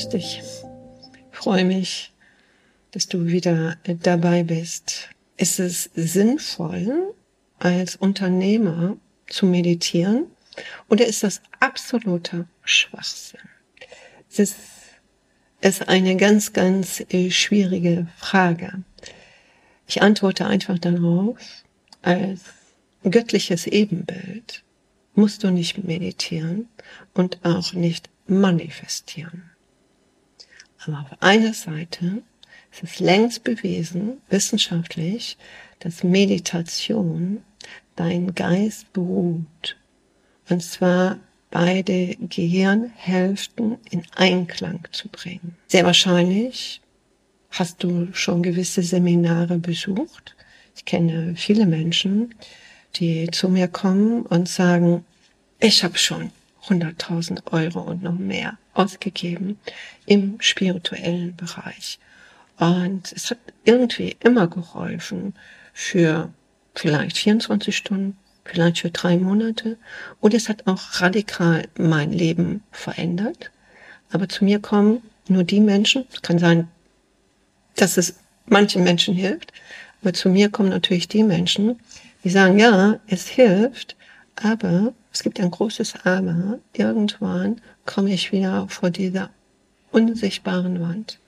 [0.00, 0.42] grüß dich.
[1.32, 2.12] Ich freue mich,
[2.92, 5.10] dass du wieder dabei bist.
[5.36, 7.14] Ist es sinnvoll,
[7.58, 8.96] als Unternehmer
[9.28, 10.26] zu meditieren
[10.88, 13.40] oder ist das absoluter Schwachsinn?
[14.34, 14.54] Es
[15.60, 18.82] ist eine ganz, ganz äh, schwierige Frage.
[19.86, 21.36] Ich antworte einfach darauf,
[22.00, 22.40] als
[23.02, 24.62] göttliches Ebenbild
[25.14, 26.68] musst du nicht meditieren
[27.12, 29.49] und auch nicht manifestieren.
[30.86, 32.22] Aber auf einer Seite
[32.72, 35.36] ist es längst bewiesen, wissenschaftlich,
[35.80, 37.42] dass Meditation
[37.96, 39.76] dein Geist beruht.
[40.48, 41.18] Und zwar
[41.50, 45.56] beide Gehirnhälften in Einklang zu bringen.
[45.66, 46.80] Sehr wahrscheinlich
[47.50, 50.36] hast du schon gewisse Seminare besucht.
[50.76, 52.34] Ich kenne viele Menschen,
[52.96, 55.04] die zu mir kommen und sagen,
[55.58, 56.30] ich habe schon
[56.68, 59.58] 100.000 Euro und noch mehr ausgegeben
[60.06, 61.98] im spirituellen Bereich.
[62.58, 65.34] Und es hat irgendwie immer geholfen
[65.72, 66.30] für
[66.74, 69.78] vielleicht 24 Stunden, vielleicht für drei Monate.
[70.20, 73.50] Und es hat auch radikal mein Leben verändert.
[74.12, 76.68] Aber zu mir kommen nur die Menschen, es kann sein,
[77.76, 79.52] dass es manchen Menschen hilft,
[80.02, 81.78] aber zu mir kommen natürlich die Menschen,
[82.24, 83.96] die sagen, ja, es hilft,
[84.42, 86.58] aber es gibt ein großes Aber.
[86.72, 89.30] Irgendwann komme ich wieder vor dieser
[89.90, 91.18] unsichtbaren Wand.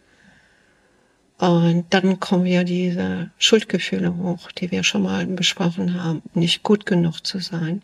[1.39, 6.87] Und dann kommen ja diese Schuldgefühle hoch, die wir schon mal besprochen haben, nicht gut
[6.87, 7.83] genug zu sein.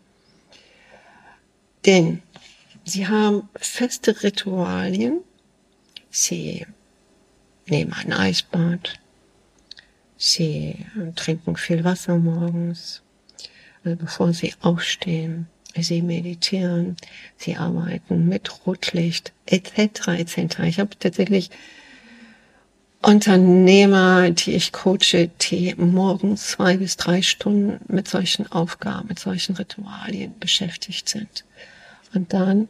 [1.85, 2.23] Denn
[2.85, 5.21] sie haben feste Ritualien.
[6.11, 6.67] Sie
[7.67, 9.01] nehmen ein Eisbad.
[10.17, 13.03] Sie trinken viel Wasser morgens,
[13.97, 15.47] bevor sie aufstehen.
[15.77, 16.97] Sie meditieren,
[17.37, 20.09] sie arbeiten mit Rotlicht etc.
[20.09, 20.59] etc.
[20.65, 21.51] Ich habe tatsächlich
[23.01, 29.55] Unternehmer, die ich coache, die morgens zwei bis drei Stunden mit solchen Aufgaben, mit solchen
[29.55, 31.45] Ritualien beschäftigt sind
[32.13, 32.69] und dann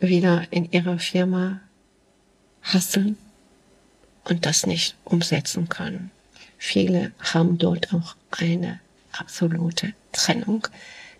[0.00, 1.60] wieder in ihrer Firma
[2.62, 3.16] hasseln
[4.24, 6.10] und das nicht umsetzen können.
[6.58, 8.80] Viele haben dort auch eine
[9.18, 10.66] absolute Trennung.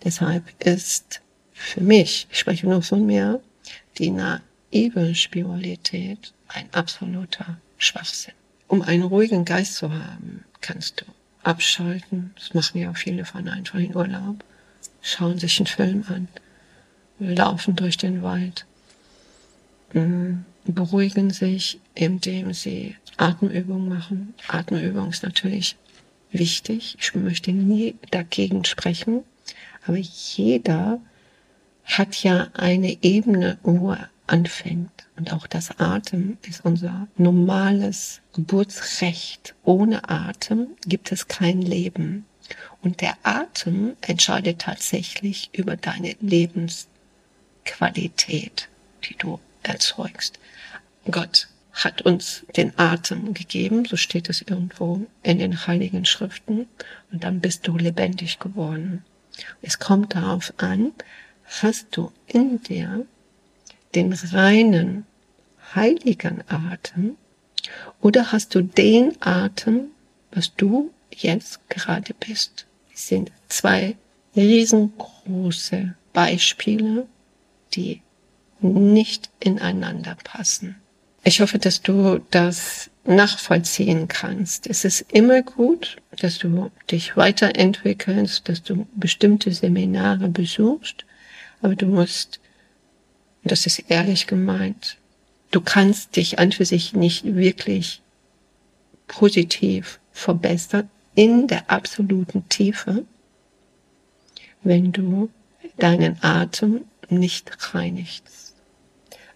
[0.04, 1.20] Deshalb ist
[1.52, 3.40] für mich, ich spreche nur von mir,
[3.98, 8.34] die naive Spiritualität ein absoluter Schwachsinn.
[8.68, 11.04] Um einen ruhigen Geist zu haben, kannst du
[11.42, 12.32] abschalten.
[12.36, 14.44] Das machen ja viele von einfach in Urlaub.
[15.02, 16.28] Schauen sich einen Film an,
[17.18, 18.66] laufen durch den Wald,
[19.92, 24.34] mm, beruhigen sich, indem sie Atemübungen machen.
[24.48, 25.76] Atemübung ist natürlich
[26.38, 26.96] wichtig.
[27.00, 29.22] Ich möchte nie dagegen sprechen.
[29.86, 31.00] Aber jeder
[31.84, 35.06] hat ja eine Ebene, wo er anfängt.
[35.16, 39.54] Und auch das Atem ist unser normales Geburtsrecht.
[39.64, 42.26] Ohne Atem gibt es kein Leben.
[42.82, 48.68] Und der Atem entscheidet tatsächlich über deine Lebensqualität,
[49.04, 50.40] die du erzeugst.
[51.10, 56.66] Gott hat uns den Atem gegeben, so steht es irgendwo in den heiligen Schriften,
[57.12, 59.04] und dann bist du lebendig geworden.
[59.60, 60.92] Es kommt darauf an,
[61.60, 63.04] hast du in dir
[63.94, 65.04] den reinen,
[65.74, 67.16] heiligen Atem
[68.00, 69.90] oder hast du den Atem,
[70.32, 72.66] was du jetzt gerade bist?
[72.94, 73.96] Es sind zwei
[74.34, 77.06] riesengroße Beispiele,
[77.74, 78.00] die
[78.60, 80.76] nicht ineinander passen.
[81.28, 84.68] Ich hoffe, dass du das nachvollziehen kannst.
[84.68, 91.04] Es ist immer gut, dass du dich weiterentwickelst, dass du bestimmte Seminare besuchst,
[91.62, 92.38] aber du musst
[93.42, 94.98] das ist ehrlich gemeint,
[95.50, 98.02] du kannst dich an für sich nicht wirklich
[99.08, 103.04] positiv verbessern in der absoluten Tiefe,
[104.62, 105.28] wenn du
[105.76, 108.54] deinen Atem nicht reinigst.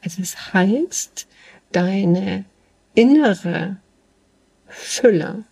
[0.02, 1.26] Also es heißt,
[1.72, 2.44] deine
[2.94, 3.76] innere
[4.66, 5.44] Fülle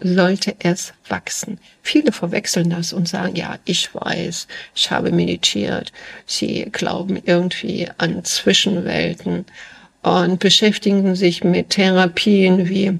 [0.00, 1.58] sollte es wachsen.
[1.82, 5.92] Viele verwechseln das und sagen, ja, ich weiß, ich habe meditiert.
[6.26, 9.44] Sie glauben irgendwie an Zwischenwelten
[10.02, 12.98] und beschäftigen sich mit Therapien wie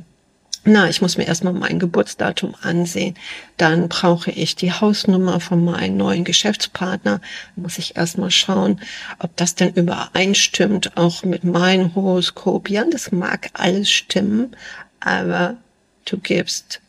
[0.69, 3.15] na, ich muss mir erstmal mein Geburtsdatum ansehen.
[3.57, 7.21] Dann brauche ich die Hausnummer von meinem neuen Geschäftspartner.
[7.55, 8.81] Dann muss ich erstmal schauen,
[9.19, 12.69] ob das denn übereinstimmt, auch mit meinem Horoskop.
[12.69, 14.57] Ja, das mag alles stimmen,
[15.01, 15.57] aber
[16.05, 16.81] du gibst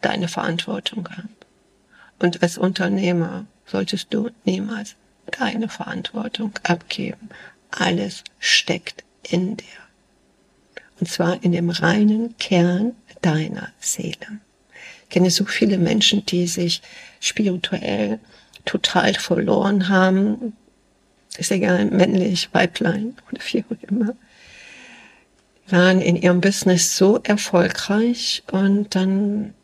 [0.00, 1.46] deine Verantwortung ab.
[2.18, 4.96] Und als Unternehmer solltest du niemals
[5.38, 7.28] deine Verantwortung abgeben.
[7.70, 9.66] Alles steckt in dir.
[10.98, 12.92] Und zwar in dem reinen Kern
[13.22, 14.40] deiner Seele.
[15.04, 16.82] Ich kenne so viele Menschen, die sich
[17.20, 18.18] spirituell
[18.64, 20.54] total verloren haben.
[21.38, 24.14] Ist egal, männlich, weiblein oder wie auch immer.
[25.68, 29.54] Waren in ihrem Business so erfolgreich und dann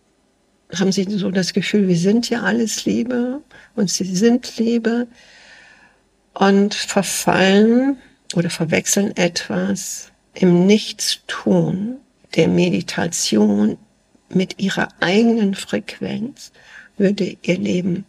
[0.74, 3.40] haben sie so das Gefühl, wir sind ja alles Liebe
[3.74, 5.06] und sie sind Liebe
[6.34, 7.98] und verfallen
[8.34, 11.98] oder verwechseln etwas im Nichtstun
[12.34, 13.78] der Meditation
[14.28, 16.52] mit ihrer eigenen Frequenz
[16.96, 18.04] würde ihr Leben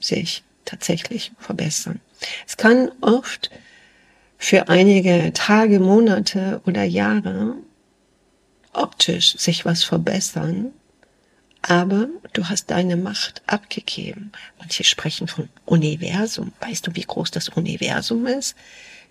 [0.00, 2.00] sich tatsächlich verbessern.
[2.46, 3.50] Es kann oft
[4.38, 7.54] für einige Tage, Monate oder Jahre
[8.72, 10.72] optisch sich was verbessern,
[11.62, 14.30] aber du hast deine Macht abgegeben.
[14.58, 16.52] Manche sprechen von Universum.
[16.60, 18.54] Weißt du, wie groß das Universum ist?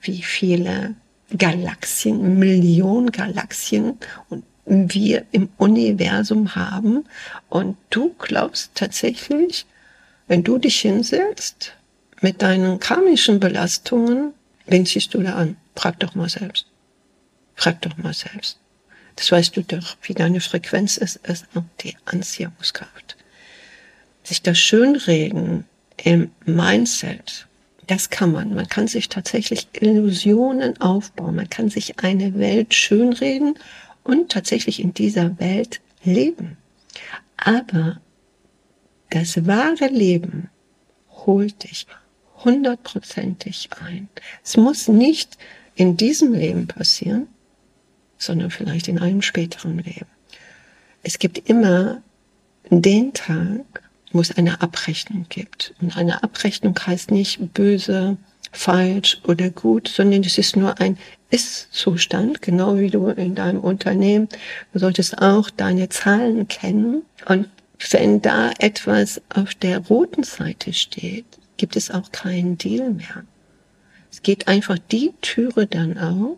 [0.02, 0.96] Wie viele
[1.36, 3.98] Galaxien, Millionen Galaxien
[4.30, 7.06] und wir im Universum haben.
[7.50, 9.66] Und du glaubst tatsächlich,
[10.28, 11.74] wenn du dich hinsetzt
[12.22, 14.34] mit deinen karmischen Belastungen,
[14.66, 15.58] wen ziehst du da an?
[15.76, 16.66] Frag doch mal selbst.
[17.56, 18.60] Frag doch mal selbst.
[19.16, 21.46] Das weißt du doch, wie deine Frequenz ist, ist
[21.82, 23.16] die Anziehungskraft.
[24.24, 25.66] Sich das Schönreden
[26.04, 27.48] im Mindset,
[27.88, 28.54] das kann man.
[28.54, 31.36] Man kann sich tatsächlich Illusionen aufbauen.
[31.36, 33.58] Man kann sich eine Welt schönreden
[34.06, 36.58] und tatsächlich in dieser Welt leben.
[37.36, 38.00] Aber
[39.10, 40.50] das wahre Leben
[41.10, 41.88] holt dich
[42.44, 44.08] hundertprozentig ein.
[44.44, 45.38] Es muss nicht
[45.76, 47.28] in diesem Leben passieren,
[48.18, 50.08] sondern vielleicht in einem späteren Leben.
[51.04, 52.02] Es gibt immer
[52.70, 55.74] den Tag, wo es eine Abrechnung gibt.
[55.82, 58.18] Und eine Abrechnung heißt nicht böse,
[58.56, 60.98] falsch oder gut, sondern es ist nur ein
[61.30, 64.30] Ist-Zustand, genau wie du in deinem Unternehmen.
[64.74, 67.04] Du solltest auch deine Zahlen kennen.
[67.28, 67.50] Und
[67.92, 71.26] wenn da etwas auf der roten Seite steht,
[71.58, 73.24] gibt es auch keinen Deal mehr.
[74.12, 76.38] Es geht einfach die Türe dann auf,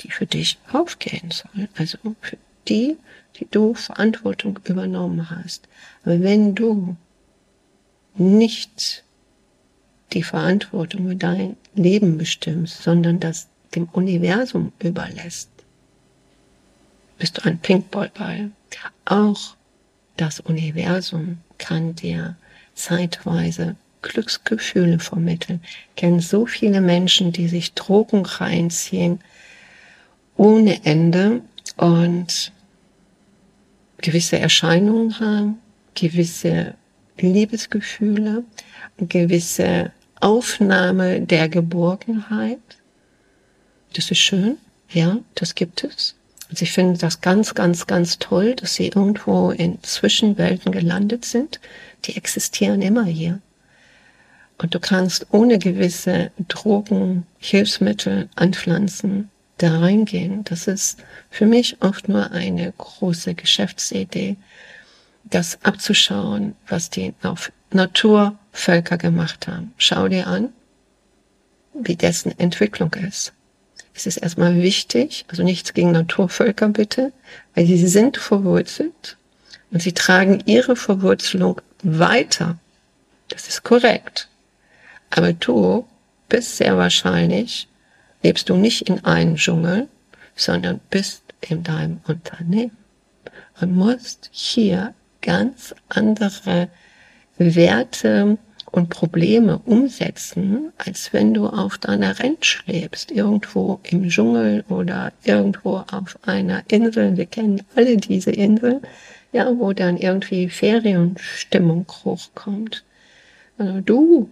[0.00, 1.68] die für dich aufgehen soll.
[1.76, 2.36] Also für
[2.68, 2.96] die,
[3.36, 5.68] die du Verantwortung übernommen hast.
[6.04, 6.96] Aber wenn du
[8.16, 9.03] nicht
[10.12, 15.50] die Verantwortung für dein Leben bestimmst, sondern das dem Universum überlässt,
[17.18, 18.50] bist du ein Pinkballball.
[19.04, 19.56] Auch
[20.16, 22.36] das Universum kann dir
[22.74, 25.60] zeitweise Glücksgefühle vermitteln.
[25.90, 29.20] Ich kenne so viele Menschen, die sich Drogen reinziehen
[30.36, 31.42] ohne Ende
[31.76, 32.52] und
[33.98, 35.58] gewisse Erscheinungen haben,
[35.94, 36.74] gewisse
[37.18, 38.44] Liebesgefühle,
[38.98, 42.58] gewisse Aufnahme der Geborgenheit.
[43.94, 44.58] Das ist schön,
[44.90, 46.16] ja, das gibt es.
[46.50, 51.60] Also ich finde das ganz, ganz, ganz toll, dass sie irgendwo in Zwischenwelten gelandet sind.
[52.04, 53.40] Die existieren immer hier.
[54.58, 60.44] Und du kannst ohne gewisse Drogen, Hilfsmittel anpflanzen, da reingehen.
[60.44, 64.36] Das ist für mich oft nur eine große Geschäftsidee,
[65.24, 69.72] das abzuschauen, was die auf Naturvölker gemacht haben.
[69.76, 70.52] Schau dir an,
[71.72, 73.32] wie dessen Entwicklung ist.
[73.94, 77.12] Es ist erstmal wichtig, also nichts gegen Naturvölker bitte,
[77.54, 79.16] weil sie sind verwurzelt
[79.70, 82.58] und sie tragen ihre Verwurzelung weiter.
[83.28, 84.28] Das ist korrekt.
[85.10, 85.86] Aber du
[86.28, 87.68] bist sehr wahrscheinlich
[88.24, 89.88] lebst du nicht in einem Dschungel,
[90.34, 92.76] sondern bist in deinem Unternehmen
[93.60, 96.68] und musst hier ganz andere
[97.38, 98.38] Werte
[98.70, 105.84] und Probleme umsetzen, als wenn du auf deiner Ranch lebst, irgendwo im Dschungel oder irgendwo
[105.90, 107.16] auf einer Insel.
[107.16, 108.80] Wir kennen alle diese Inseln,
[109.32, 112.84] ja, wo dann irgendwie Ferienstimmung hochkommt.
[113.58, 114.28] Also du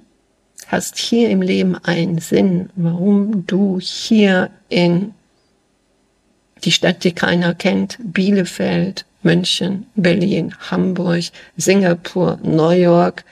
[0.67, 5.15] hast hier im Leben einen Sinn, warum du hier in
[6.65, 11.25] die Stadt, die keiner kennt, Bielefeld, München, Berlin, Hamburg,
[11.57, 13.25] Singapur, New York,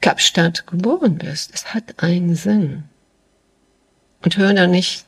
[0.00, 1.50] Kapstadt geboren bist.
[1.54, 2.84] Es hat einen Sinn.
[4.24, 5.06] Und hör da nicht,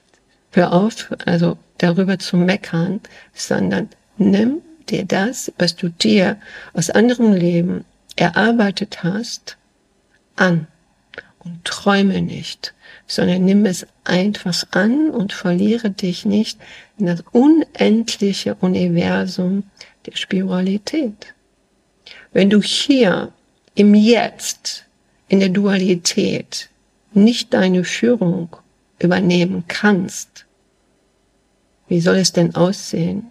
[0.52, 3.00] hör auf, also darüber zu meckern,
[3.34, 6.36] sondern nimm dir das, was du dir
[6.72, 7.84] aus anderem Leben
[8.16, 9.56] erarbeitet hast,
[10.36, 10.66] an
[11.38, 12.74] und träume nicht,
[13.10, 16.58] sondern nimm es einfach an und verliere dich nicht
[16.98, 19.64] in das unendliche Universum
[20.06, 21.34] der Spiritualität.
[22.32, 23.32] Wenn du hier
[23.74, 24.86] im Jetzt,
[25.28, 26.70] in der Dualität,
[27.12, 28.56] nicht deine Führung
[28.98, 30.46] übernehmen kannst,
[31.90, 33.26] Wie soll es denn aussehen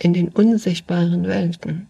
[0.00, 1.88] in den unsichtbaren Welten?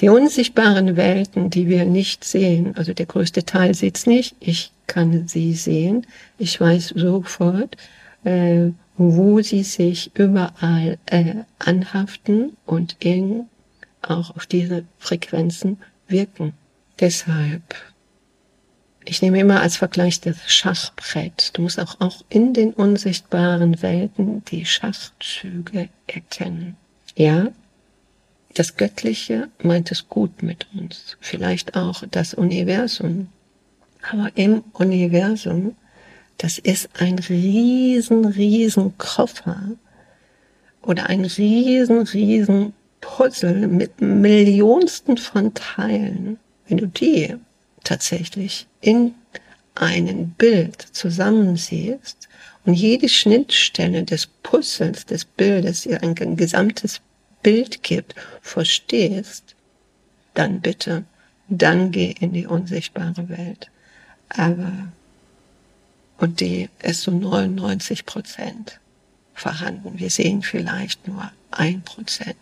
[0.00, 4.72] Die unsichtbaren Welten, die wir nicht sehen, also der größte Teil sieht es nicht, ich
[4.86, 7.76] kann sie sehen, ich weiß sofort,
[8.24, 13.46] äh, wo sie sich überall äh, anhaften und in,
[14.02, 16.54] auch auf diese Frequenzen wirken.
[17.00, 17.74] Deshalb,
[19.04, 21.50] ich nehme immer als Vergleich das Schachbrett.
[21.54, 26.76] Du musst auch, auch in den unsichtbaren Welten die Schachzüge erkennen.
[27.16, 27.48] Ja,
[28.54, 33.28] das Göttliche meint es gut mit uns, vielleicht auch das Universum.
[34.10, 35.76] Aber im Universum,
[36.38, 39.60] das ist ein riesen, riesen Koffer
[40.82, 46.38] oder ein riesen, riesen Puzzle mit Millionsten von Teilen.
[46.68, 47.34] Wenn du die
[47.82, 49.14] tatsächlich in
[49.74, 52.28] einem Bild zusammensiehst
[52.64, 57.00] und jede Schnittstelle des Puzzles, des Bildes, ein gesamtes
[57.44, 59.54] Bild gibt, verstehst,
[60.34, 61.04] dann bitte,
[61.48, 63.70] dann geh in die unsichtbare Welt.
[64.28, 64.72] Aber,
[66.18, 68.80] und die ist so 99 Prozent
[69.34, 69.98] vorhanden.
[69.98, 72.36] Wir sehen vielleicht nur ein Prozent.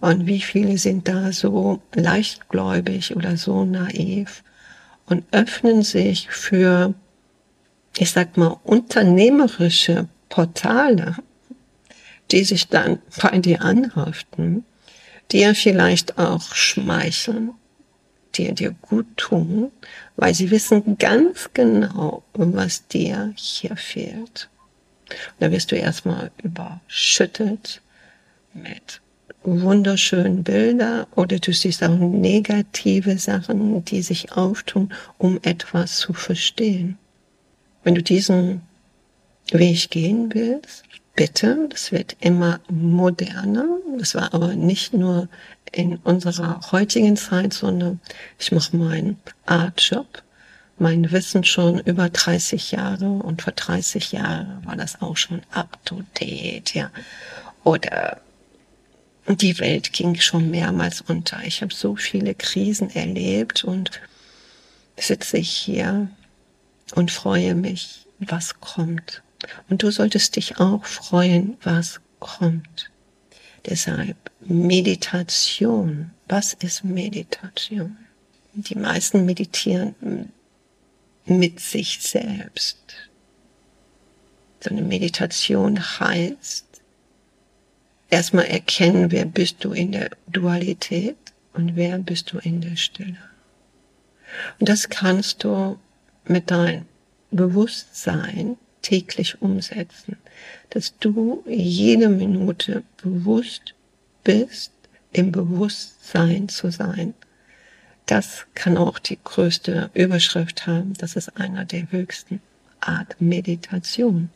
[0.00, 4.42] Und wie viele sind da so leichtgläubig oder so naiv
[5.06, 6.94] und öffnen sich für,
[7.96, 11.16] ich sag mal, unternehmerische Portale,
[12.30, 14.64] die sich dann bei dir anhaften,
[15.32, 17.52] ja vielleicht auch schmeicheln,
[18.34, 19.70] die dir gut tun,
[20.16, 24.48] weil sie wissen ganz genau, was dir hier fehlt.
[25.08, 27.82] Und da wirst du erstmal überschüttet
[28.52, 29.00] mit
[29.42, 36.98] wunderschönen Bildern oder du siehst auch negative Sachen, die sich auftun, um etwas zu verstehen.
[37.82, 38.62] Wenn du diesen
[39.50, 40.84] Weg gehen willst,
[41.14, 41.68] bitte.
[41.70, 43.66] Das wird immer moderner.
[43.98, 45.28] Das war aber nicht nur
[45.72, 48.00] in unserer heutigen Zeit, sondern
[48.38, 50.22] ich mache meinen Artjob,
[50.78, 55.78] mein Wissen schon über 30 Jahre und vor 30 Jahren war das auch schon up
[55.84, 56.90] to date, ja.
[57.64, 58.20] Oder
[59.28, 61.42] die Welt ging schon mehrmals unter.
[61.44, 64.00] Ich habe so viele Krisen erlebt und
[64.96, 66.08] sitze ich hier
[66.94, 69.22] und freue mich, was kommt.
[69.68, 72.90] Und du solltest dich auch freuen, was kommt.
[73.66, 76.10] Deshalb Meditation.
[76.28, 77.96] Was ist Meditation?
[78.54, 80.32] Die meisten meditieren
[81.26, 82.78] mit sich selbst.
[84.60, 86.66] So eine Meditation heißt,
[88.10, 91.16] erstmal erkennen, wer bist du in der Dualität
[91.52, 93.18] und wer bist du in der Stille.
[94.58, 95.78] Und das kannst du
[96.24, 96.86] mit deinem
[97.30, 100.16] Bewusstsein täglich umsetzen,
[100.70, 103.74] dass du jede Minute bewusst
[104.22, 104.70] bist,
[105.12, 107.14] im Bewusstsein zu sein.
[108.06, 110.92] Das kann auch die größte Überschrift haben.
[110.98, 112.40] Das ist einer der höchsten
[112.80, 114.28] Art Meditation.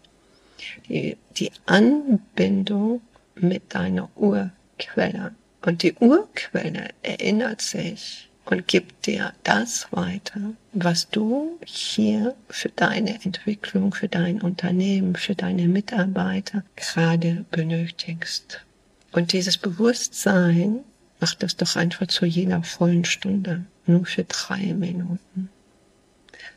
[0.89, 3.03] Die, die Anbindung
[3.35, 5.35] mit deiner Urquelle.
[5.61, 10.41] Und die Urquelle erinnert sich und gibt dir das weiter,
[10.73, 18.65] was du hier für deine Entwicklung, für dein Unternehmen, für deine Mitarbeiter gerade benötigst.
[19.13, 20.81] Und dieses Bewusstsein
[21.21, 25.51] macht das doch einfach zu jeder vollen Stunde, nur für drei Minuten.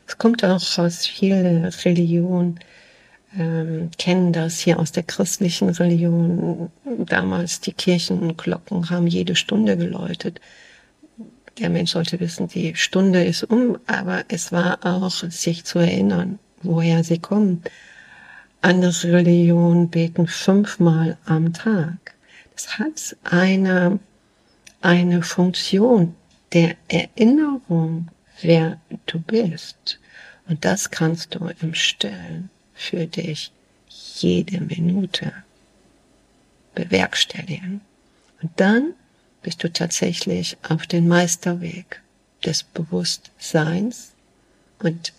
[0.06, 2.58] Es kommt auch aus vielen Religionen,
[3.36, 6.70] ähm, kennen das hier aus der christlichen Religion.
[6.84, 10.40] Damals die Kirchenglocken haben jede Stunde geläutet
[11.58, 16.38] der Mensch sollte wissen, die Stunde ist um, aber es war auch sich zu erinnern,
[16.62, 17.62] woher sie kommen.
[18.60, 22.14] Andere Religionen beten fünfmal am Tag.
[22.54, 23.98] Das hat eine,
[24.80, 26.14] eine Funktion
[26.52, 28.08] der Erinnerung,
[28.40, 29.98] wer du bist.
[30.48, 33.52] Und das kannst du im Stillen für dich
[33.88, 35.32] jede Minute
[36.74, 37.80] bewerkstelligen.
[38.42, 38.94] Und dann
[39.42, 42.00] bist du tatsächlich auf den Meisterweg
[42.44, 44.12] des Bewusstseins
[44.78, 45.12] und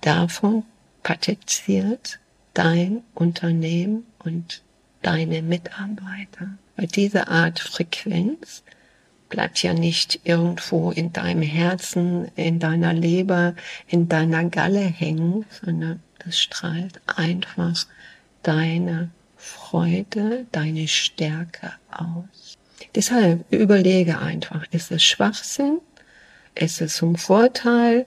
[0.00, 0.64] davon
[1.02, 2.18] partiziert
[2.54, 4.62] dein Unternehmen und
[5.02, 6.50] deine Mitarbeiter.
[6.76, 8.62] Weil diese Art Frequenz
[9.28, 13.54] bleibt ja nicht irgendwo in deinem Herzen, in deiner Leber,
[13.86, 17.86] in deiner Galle hängen, sondern das strahlt einfach
[18.42, 22.57] deine Freude, deine Stärke aus.
[22.94, 25.80] Deshalb überlege einfach, ist es Schwachsinn?
[26.54, 28.06] Ist es zum Vorteil?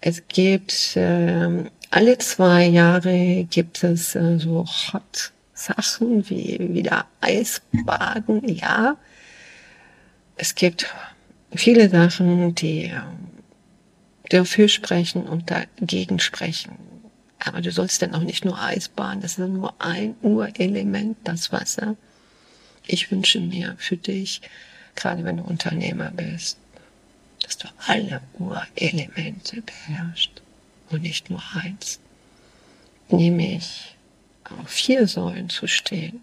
[0.00, 8.48] Es gibt äh, alle zwei Jahre gibt es äh, so Hot Sachen wie wieder Eisbaden,
[8.48, 8.96] ja.
[10.36, 10.92] Es gibt
[11.54, 12.92] viele Sachen, die
[14.28, 16.72] dafür sprechen und dagegen sprechen.
[17.38, 21.96] Aber du sollst dann auch nicht nur Eisbaden, das ist nur ein Urelement, das Wasser.
[22.86, 24.42] Ich wünsche mir für dich,
[24.94, 26.58] gerade wenn du Unternehmer bist,
[27.42, 30.42] dass du alle Urelemente beherrschst
[30.90, 32.00] und nicht nur eins.
[33.08, 33.96] Nämlich
[34.44, 36.20] auf vier Säulen zu stehen,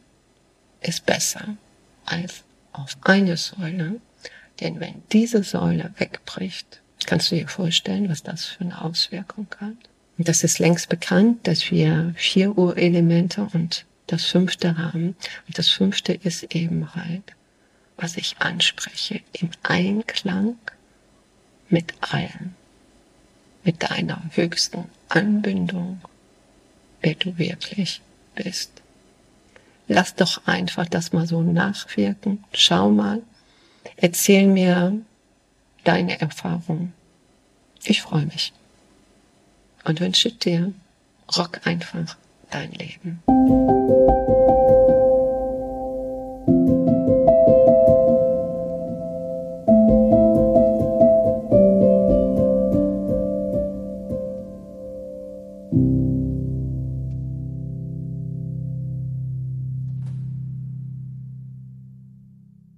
[0.81, 1.57] ist besser
[2.05, 3.99] als auf eine Säule.
[4.59, 9.75] Denn wenn diese Säule wegbricht, kannst du dir vorstellen, was das für eine Auswirkung hat.
[10.17, 15.15] Und das ist längst bekannt, dass wir vier Urelemente und das fünfte haben.
[15.47, 17.23] Und das fünfte ist eben halt,
[17.97, 20.57] was ich anspreche, im Einklang
[21.69, 22.55] mit allen,
[23.63, 26.01] mit deiner höchsten Anbindung,
[27.01, 28.01] wer du wirklich
[28.35, 28.71] bist.
[29.87, 32.43] Lass doch einfach das mal so nachwirken.
[32.53, 33.21] Schau mal.
[33.97, 35.01] Erzähl mir
[35.83, 36.93] deine Erfahrungen.
[37.83, 38.53] Ich freue mich
[39.83, 40.73] und wünsche dir,
[41.35, 42.15] rock einfach
[42.51, 43.80] dein Leben.